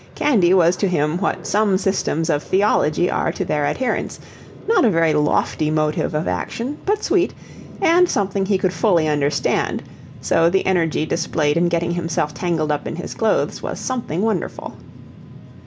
[0.15, 4.19] Candy was to him what some systems of theology are to their adherents
[4.67, 7.35] not a very lofty motive of action but sweet,
[7.79, 9.83] and something he could fully understand;
[10.19, 14.73] so the energy displayed in getting himself tangled up in his clothes was something wonderful.